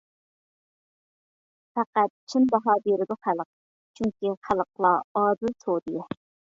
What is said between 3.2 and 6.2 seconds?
خەلق، چۈنكى خەلقلا ئادىل سودىيە.